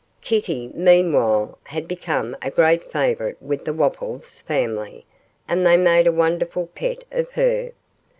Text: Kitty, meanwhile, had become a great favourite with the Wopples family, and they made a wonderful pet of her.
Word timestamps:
Kitty, 0.21 0.71
meanwhile, 0.73 1.59
had 1.65 1.87
become 1.87 2.35
a 2.41 2.49
great 2.49 2.81
favourite 2.81 3.39
with 3.39 3.65
the 3.65 3.71
Wopples 3.71 4.41
family, 4.41 5.05
and 5.47 5.63
they 5.63 5.77
made 5.77 6.07
a 6.07 6.11
wonderful 6.11 6.65
pet 6.73 7.03
of 7.11 7.29
her. 7.33 7.71